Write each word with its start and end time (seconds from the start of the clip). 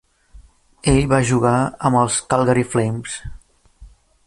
Ell 0.93 1.01
va 1.11 1.19
jugar 1.33 1.51
amb 1.89 2.01
els 2.01 2.17
Calgary 2.33 2.65
Flames. 2.73 3.21